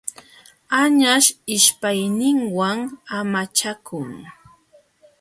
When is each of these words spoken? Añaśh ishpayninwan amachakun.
Añaśh 0.81 1.29
ishpayninwan 1.55 2.79
amachakun. 3.17 4.07